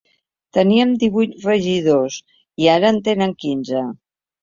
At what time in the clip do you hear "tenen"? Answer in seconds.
3.11-3.41